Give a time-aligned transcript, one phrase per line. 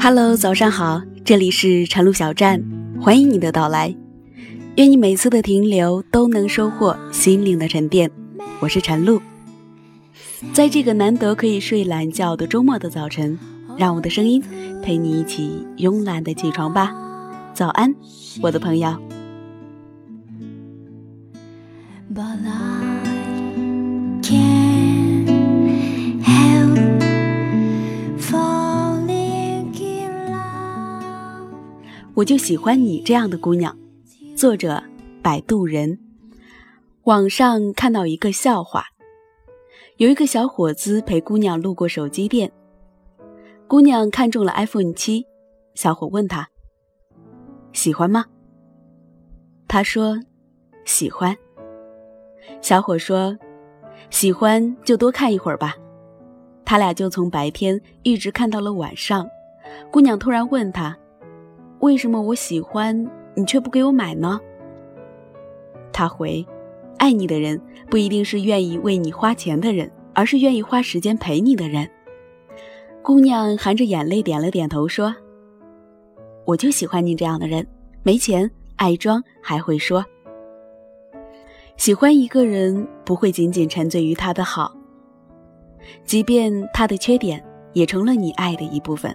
[0.00, 2.62] Hello，早上好，这里是晨露小站，
[3.00, 3.94] 欢迎你的到来。
[4.76, 8.10] 愿你每次的停留都能收获心灵的沉淀。
[8.60, 9.22] 我是晨露，
[10.52, 13.38] 在这个难得可以睡懒觉的周末的早晨，
[13.78, 14.42] 让我的声音
[14.82, 16.92] 陪你一起慵懒的起床吧。
[17.54, 17.94] 早安，
[18.42, 19.11] 我的朋友。
[32.14, 33.74] 我就喜欢你这样的姑娘。
[34.36, 34.82] 作者：
[35.22, 35.98] 摆渡人。
[37.04, 38.84] 网上看到一个笑话：
[39.96, 42.52] 有一个小伙子陪姑娘路过手机店，
[43.66, 45.24] 姑娘看中了 iPhone 七，
[45.74, 46.50] 小伙问他
[47.72, 48.26] ：“喜欢吗？”
[49.66, 50.20] 他说
[50.84, 51.34] ：“喜欢。”
[52.60, 53.36] 小伙说
[54.10, 55.76] ：“喜欢就多看一会儿吧。”
[56.64, 59.28] 他俩就从白天一直看到了晚上。
[59.90, 60.96] 姑娘突然问他
[61.80, 64.40] ：“为什么我喜欢你却不给我买呢？”
[65.92, 66.44] 他回
[66.98, 71.88] ：“爱你的人不一定是愿意为你花钱的人，而是愿意花时间陪你的人。”
[73.02, 75.14] 姑娘含着眼泪点了点头说
[76.46, 77.66] ：“我就喜欢你这样的人，
[78.02, 80.04] 没钱，爱装，还会说。
[81.82, 84.72] 喜欢一个人不会仅仅沉醉于他的好，
[86.04, 89.12] 即便他的缺点也成了你爱的一部分。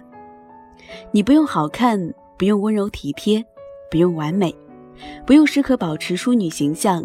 [1.10, 1.98] 你不用好看。”
[2.36, 3.42] 不用温柔体贴，
[3.90, 4.54] 不用完美，
[5.24, 7.02] 不用时刻保持淑女形象，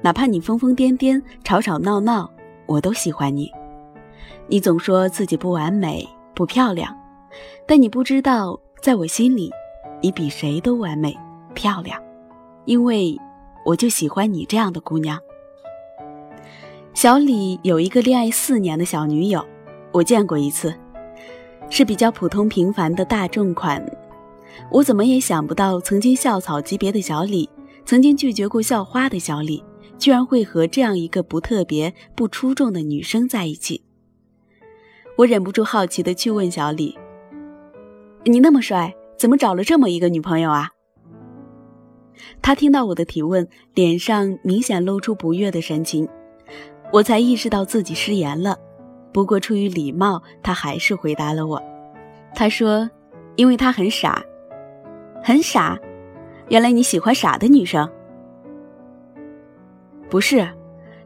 [0.00, 2.30] 哪怕你疯疯癫癫、吵吵闹闹，
[2.66, 3.50] 我都喜欢你。
[4.46, 6.96] 你总说自己不完美、不漂亮，
[7.66, 9.50] 但你不知道，在我心里，
[10.00, 11.14] 你比谁都完美、
[11.52, 12.00] 漂亮，
[12.64, 13.18] 因为
[13.70, 15.20] 我就喜欢你这样的姑娘。
[16.92, 19.44] 小李有一个恋爱四年的小女友，
[19.92, 20.74] 我见过一次，
[21.68, 23.84] 是比较普通平凡的大众款。
[24.72, 27.48] 我怎么也想不到，曾经校草级别的小李，
[27.84, 29.62] 曾经拒绝过校花的小李，
[29.98, 33.84] 居然会和这样一个不特别、不出众的女生在一起。
[35.18, 36.98] 我忍不住好奇地去问小李
[38.26, 40.70] ：“你那么帅，怎么找了这么一个女朋友啊？”
[42.42, 46.08] 他听到我的提问，脸上明显露出不悦的神情。
[46.92, 48.58] 我才意识到自己失言了，
[49.12, 51.62] 不过出于礼貌，他还是回答了我。
[52.34, 52.90] 他说
[53.36, 54.24] ：“因为他很傻。”
[55.22, 55.78] 很傻，
[56.48, 57.88] 原来你喜欢傻的女生？
[60.08, 60.48] 不是，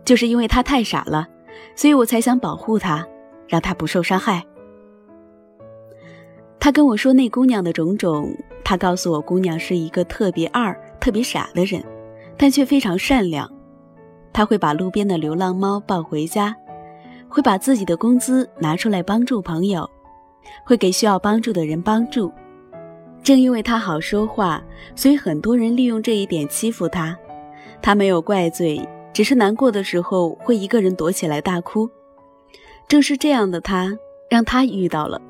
[0.05, 1.27] 就是因为她太傻了，
[1.75, 3.05] 所以我才想保护她，
[3.49, 4.45] 让她不受伤害。
[6.61, 11.84] 他跟我说那姑娘的种种，他告诉我姑娘是一个特别二、特别傻的人，
[12.38, 13.47] 但却非常善良。
[14.32, 16.56] 他会把路边的流浪猫抱回家，
[17.28, 19.87] 会把自己的工资拿出来帮助朋友，
[20.65, 22.32] 会给需要帮助的人帮助。
[23.22, 24.65] 正因为他好说话，
[24.97, 27.15] 所以很多人利用这一点欺负他。
[27.82, 28.81] 他没有怪罪，
[29.12, 31.86] 只是难过的时候会一个人躲起来大哭。
[32.88, 33.94] 正是这样的他，
[34.31, 35.21] 让他遇到了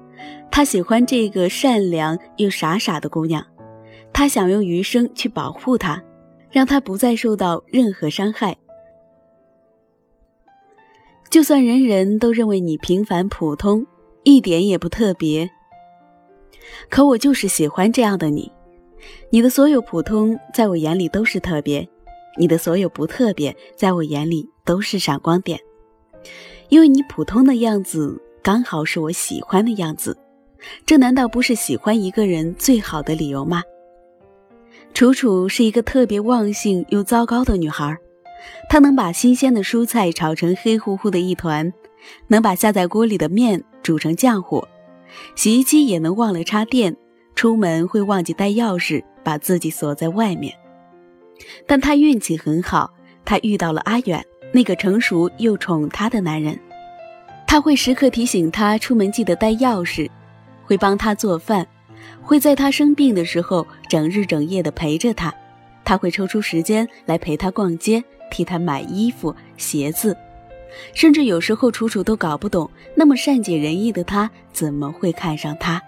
[0.52, 3.44] 他喜欢这个善良又傻傻的姑娘。
[4.14, 6.02] 他想用余生去保护她，
[6.50, 8.56] 让她不再受到任何伤害。
[11.28, 13.84] 就算人人都认为你平凡普通，
[14.22, 15.50] 一点也不特别。
[16.88, 18.50] 可我就是喜欢这样的你，
[19.30, 21.86] 你的所有普通在我眼里都是特别，
[22.38, 25.58] 你的所有不特别在我眼里都是闪光点，
[26.68, 30.16] 因为你普通的样子刚好是我喜欢的样子，
[30.86, 33.60] 这难道不是喜欢一个人最好的理由吗？
[34.94, 37.98] 楚楚是一个特别忘性又糟糕的女孩，
[38.68, 41.72] 她能把新鲜的蔬菜炒成黑乎乎的一团，
[42.28, 44.64] 能把下在锅里的面煮成浆糊。
[45.34, 46.96] 洗衣机也能忘了插电，
[47.34, 50.54] 出门会忘记带钥匙，把自己锁在外面。
[51.66, 52.88] 但他运气很好，
[53.24, 56.56] 他遇到了阿远，那个成熟又宠他的男人。
[57.48, 60.08] 他会时刻提醒他出门记得带钥匙，
[60.64, 61.66] 会帮他做饭，
[62.22, 65.32] 会在他生病的时候整日整夜的陪着他。
[65.84, 70.16] 他会抽出时间来陪他逛街，替他买衣服、鞋子。
[70.94, 75.80] 甚至有时候，楚楚都搞不懂，那么善解人意的他怎么会看上他？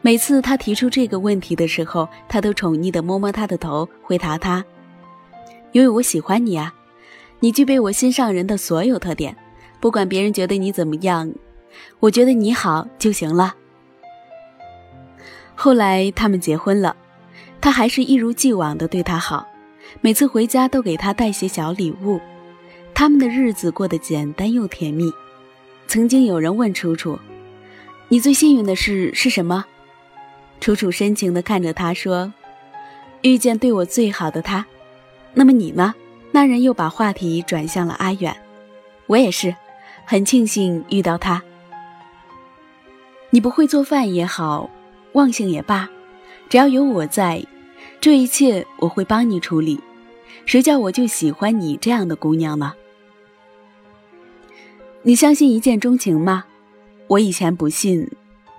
[0.00, 4.64] 每次他提出这个问题的时候，他都宠溺的摸摸他的头，回答他
[5.72, 6.74] ：“因为我喜欢你啊，
[7.40, 9.36] 你具备我心上人的所有特点，
[9.80, 11.30] 不管别人觉得你怎么样，
[12.00, 13.54] 我觉得你好就行了。”
[15.56, 16.94] 后来他们结婚了，
[17.60, 19.48] 他还是一如既往的对她好，
[20.02, 22.20] 每次回家都给他带些小礼物，
[22.94, 25.10] 他们的日子过得简单又甜蜜。
[25.88, 27.18] 曾经有人问楚楚
[28.08, 29.64] ：“你最幸运的事是什么？”
[30.60, 32.32] 楚楚深情地看着他说
[33.22, 34.66] ：“遇见对我最好的他。”
[35.32, 35.94] 那么你呢？
[36.32, 38.36] 那人又把话题转向了阿远。
[39.06, 39.54] 我也是，
[40.04, 41.42] 很庆幸遇到他。
[43.30, 44.68] 你不会做饭也好，
[45.16, 45.88] 忘性也罢，
[46.50, 47.42] 只要有我在，
[48.02, 49.80] 这一切我会帮你处理。
[50.44, 52.74] 谁叫我就喜欢你这样的姑娘呢？
[55.00, 56.44] 你相信一见钟情吗？
[57.08, 58.06] 我以前不信，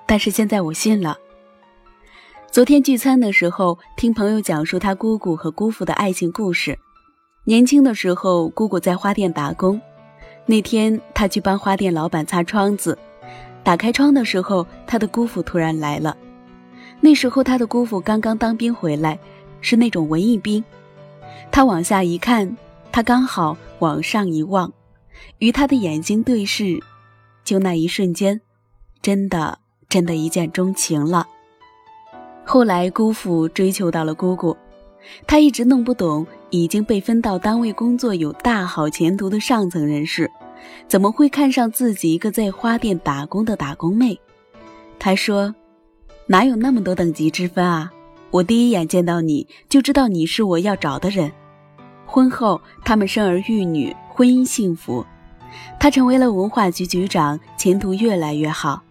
[0.07, 1.15] 但是现在我信了。
[2.49, 6.79] 昨天聚餐的时候，听朋友讲述他姑姑和姑父的爱情故事。
[7.43, 9.79] 年轻的时候，姑姑在花店打工。
[10.47, 12.97] 那天，他去帮花店老板擦窗子，
[13.63, 16.17] 打开窗的时候，他的姑父突然来了。
[16.99, 19.17] 那时候，他的姑父刚刚当兵回来，
[19.61, 20.63] 是那种文艺兵。
[21.51, 22.57] 他往下一看，
[22.91, 24.71] 他刚好往上一望。
[25.39, 26.79] 与他的眼睛对视，
[27.43, 28.39] 就那一瞬间，
[29.01, 29.57] 真的
[29.89, 31.27] 真的一见钟情了。
[32.45, 34.55] 后来姑父追求到了姑姑，
[35.25, 40.29] 他一直弄不懂已经被分到单位工作有大好前途的上层人士，
[40.87, 44.19] 怎么会看上自己一个在花店打工的打工妹。
[44.99, 45.53] 他说
[46.27, 47.91] ：“哪有那么多等级之分啊？
[48.29, 51.31] 我第一眼见到你就知道你是我要找的人。”
[52.05, 53.95] 婚后，他们生儿育女。
[54.09, 55.05] 婚姻幸福，
[55.79, 58.81] 他成为了文化局局长，前途越来越好。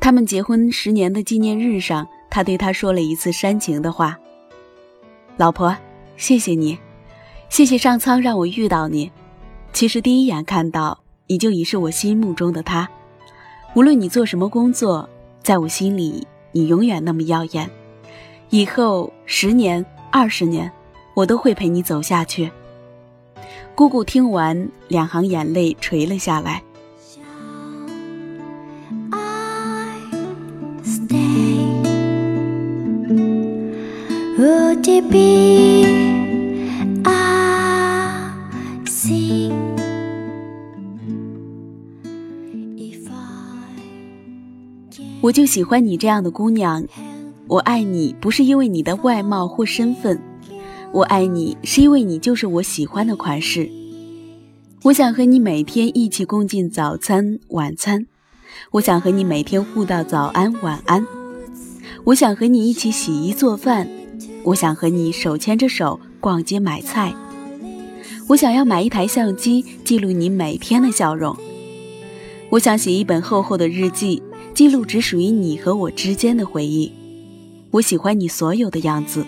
[0.00, 4.18] 他们结婚十年的纪念日上，他对她说了一次煽情的话
[5.36, 5.76] ：“老婆，
[6.16, 6.78] 谢谢你，
[7.50, 9.12] 谢谢上苍让我遇到你。
[9.74, 12.88] 其实第一眼看到你就已是我心目中的他。
[13.74, 15.06] 无论你做什么工作，
[15.42, 17.70] 在我心里你永远那么耀眼。
[18.50, 20.70] 以后十年、二十年，
[21.14, 22.50] 我都会陪你走下去。”
[23.74, 26.62] 姑姑听完，两行眼泪垂了下来。
[45.20, 46.84] 我就喜欢你这样的姑娘，
[47.48, 50.20] 我爱你不是因为你的外貌或身份。
[50.92, 53.68] 我爱你，是因为你就是我喜欢的款式。
[54.84, 58.06] 我想和你每天一起共进早餐、晚餐。
[58.70, 61.04] 我想和你每天互道早安、晚安。
[62.04, 63.88] 我想和你一起洗衣做饭。
[64.44, 67.12] 我想和你手牵着手逛街买菜。
[68.28, 71.36] 我想要买一台相机，记录你每天的笑容。
[72.50, 74.22] 我想写一本厚厚的日记，
[74.58, 76.90] 记录只属于你和我之间的回忆。
[77.70, 79.24] 我喜欢你所有的样子。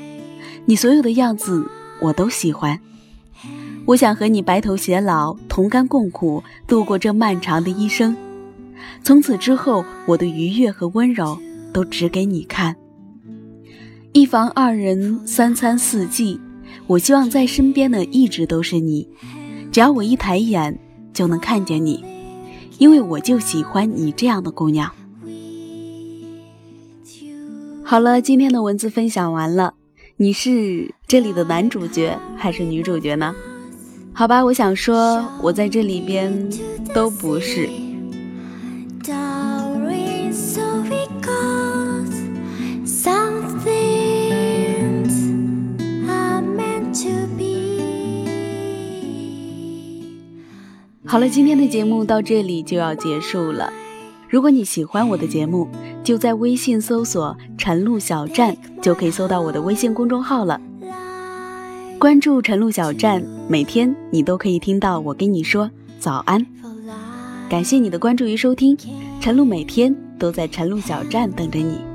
[0.65, 2.81] 你所有的样子我都喜欢，
[3.87, 8.17] 我想和你白头偕老，同甘共苦，度过这漫长的一生。
[9.05, 11.39] 从此之后，我的愉悦和温柔
[11.73, 12.75] 都只给你看。
[14.13, 16.41] 一房二人，三餐四季，
[16.89, 19.09] 我希望在身边的一直都是你。
[19.71, 20.77] 只要我一抬眼
[21.15, 22.05] 就能看见你，
[22.79, 24.91] 因为我就喜欢你这样的姑娘。
[27.91, 29.75] 好了，今天的文字分享完了。
[30.17, 33.35] 你是这里的男主角还是女主角呢？
[34.13, 36.49] 好吧，我想说，我在这里边
[36.95, 37.69] 都不是。
[51.05, 53.73] 好了，今天的节目到这里就要结束了。
[54.31, 55.69] 如果你喜欢我的节目，
[56.05, 60.61] 就在微信搜索“陈露小站”，就可以搜到我的微信公众号了。
[61.99, 63.21] 关注“陈露小站”，
[63.51, 65.69] 每天你都可以听到我跟你说
[65.99, 66.47] 早安。
[67.49, 68.79] 感谢你的关注与收听，
[69.21, 71.90] 陈露每天都在陈露小站等着你。